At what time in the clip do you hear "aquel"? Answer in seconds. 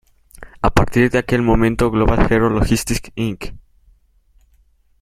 1.19-1.43